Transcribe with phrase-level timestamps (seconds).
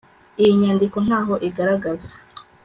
[0.41, 2.09] iyi nyandiko ntaho igaragaza